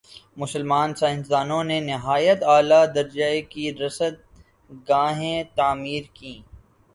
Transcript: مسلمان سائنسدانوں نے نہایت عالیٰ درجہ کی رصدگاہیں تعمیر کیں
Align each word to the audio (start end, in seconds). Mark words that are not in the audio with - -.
مسلمان 0.37 0.89
سائنسدانوں 0.95 1.63
نے 1.63 1.77
نہایت 1.81 2.39
عالیٰ 2.51 2.83
درجہ 2.95 3.29
کی 3.51 3.65
رصدگاہیں 3.75 5.43
تعمیر 5.55 6.03
کیں 6.13 6.39